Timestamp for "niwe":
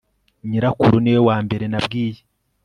1.03-1.21